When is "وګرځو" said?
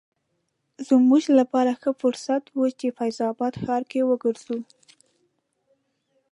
4.09-4.57